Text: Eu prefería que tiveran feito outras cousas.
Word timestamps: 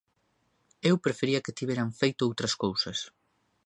Eu 0.89 0.95
prefería 1.05 1.43
que 1.43 1.57
tiveran 1.59 1.89
feito 2.01 2.21
outras 2.27 2.53
cousas. 2.63 2.97